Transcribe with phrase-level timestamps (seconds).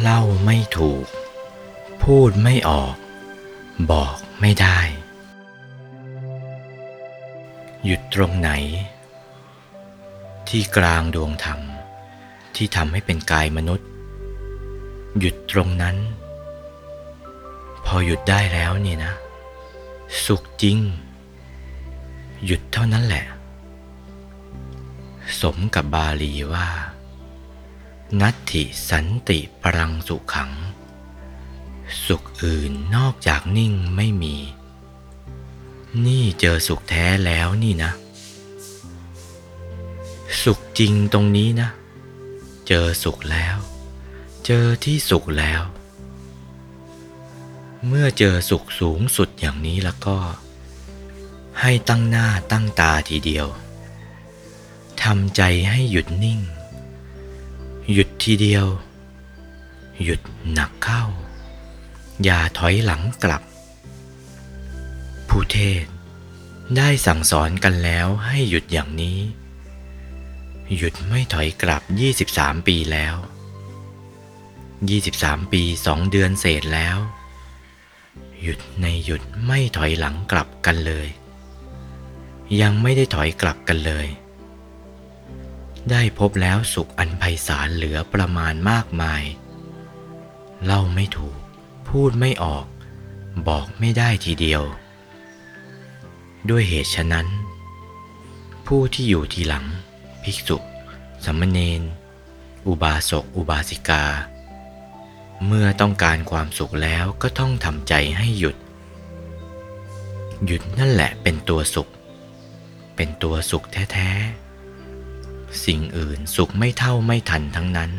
[0.00, 1.06] เล่าไม่ถูก
[2.02, 2.94] พูดไม่ออก
[3.90, 4.78] บอกไม่ได้
[7.84, 8.50] หยุดตรงไหน
[10.48, 11.60] ที่กลางดวงธรรม
[12.56, 13.88] ที่ทำให้เป็นกายมนุษย์
[15.18, 15.96] หยุดตรงนั้น
[17.84, 19.12] พอหยุดได้แล้วนี่นะ
[20.24, 20.78] สุขจริง
[22.44, 23.26] หยุดเท่านั้นแหละ
[25.40, 26.68] สมกับบาลีว่า
[28.20, 30.52] นัตถิสันติปรังสุขัง
[32.06, 34.36] สุขอื่นนอกจากนิ่งไม่มี
[36.04, 37.92] นี่เจอสุขแท้แล้วนี่นะ
[40.42, 41.68] สุขจริงตรงนี้นะ
[42.68, 43.56] เจอสุขแล้ว
[44.44, 45.62] เจอที่สุขแล้ว
[47.86, 50.16] เมื่อเจอสุขสูงสุดอย่างนี้แล้วก็
[51.60, 53.46] ให้ตั้งหน้าตั้งตาทีเดียว
[55.02, 56.40] ทำใจให้หยุดนิ่ง
[57.92, 58.66] หยุดทีเดียว
[60.02, 60.20] หยุด
[60.52, 61.04] หนักเข้า
[62.24, 63.42] อย่าถอยหลังกลับ
[65.28, 65.84] ผู้เทศ
[66.76, 69.18] ได้สั่งสอนกันแล้วให้หยุดอย่างนี้
[70.76, 71.82] หยุดไม่ถอยกลับ
[72.26, 73.14] 23 ปีแล้ว
[74.54, 76.98] 23 ปีสองเดือนเศษแล้ว
[78.42, 81.08] หยุดในหยุดไม่ถอยหลังกลับกันเลย
[82.60, 84.08] ยังไม่ได้ถอยกลับกันเลย
[85.90, 89.22] ได้พบแล้วสุขอัน ไพศาลเหลือประมาณมากมาย
[90.64, 91.38] เล่าไม่ถูก
[91.88, 92.66] พูดไม่ออก
[93.48, 94.62] บอกไม่ได้ทีเดียว
[96.50, 97.28] ด้วยเหตุฉะนั้น
[98.66, 99.66] ผู้ที่อยู่ทีหลัง
[100.22, 100.56] ภิกษุ
[101.24, 101.82] สามเณร
[102.66, 104.04] อุบาสกอุบาสิกา
[105.46, 108.56] เมื่อต้องการความสุขแล้วก็ต้องทำใจให้หยุด
[110.46, 111.90] หยุดนั่นแหละเป็นตัวสุข
[112.96, 114.43] เป็นตัวสุขแท้ ๆ
[115.64, 117.92] สิ่งอื่นสุขไม่เท่าไม่ทันทั้งนั้น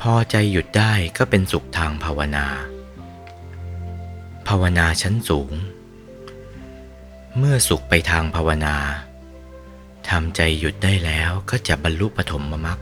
[0.00, 2.46] พอใจหยุดได้ก็เป็นสุขทางภาวนา
[4.48, 5.52] ภาวนาชั้นสูง
[7.36, 8.76] เมื่อสุขไปทางภาวนา
[10.08, 12.78] ทำใจหยุดได้แล้วก็จะบรรลุปฐมมรรค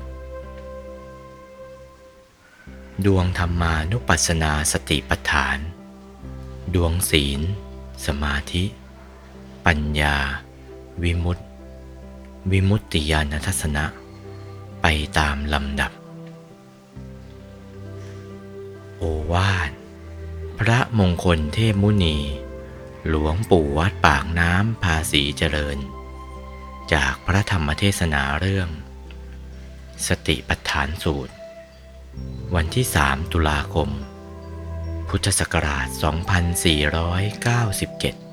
[3.04, 5.58] ดวงธรรมานุปัสสนาสติปัฏฐาน
[6.74, 7.40] ดวงศีล
[8.06, 8.64] สมาธิ
[9.66, 10.16] ปัญญา
[11.02, 11.44] วิมุตติ
[12.50, 13.84] วิมุตติญาณทัศนะ
[14.82, 14.86] ไป
[15.18, 15.92] ตามลำดับ
[18.98, 19.70] โอวาท
[20.58, 22.16] พระมงคลเทพมุนี
[23.08, 25.78] หลวงปู่วัดปากน้ำภาษีเจริญ
[26.92, 28.68] จากพระธรรมเทศนาเรื่อง
[30.06, 31.34] สติปัฏฐานสูตร
[32.54, 33.88] วันที่3ตุลาคม
[35.08, 38.25] พุทธศักราช 2497